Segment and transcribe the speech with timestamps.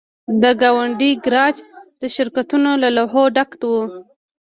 [0.41, 1.55] د ګاونډۍ ګراج
[1.99, 3.73] د شرکتونو له لوحو ډک و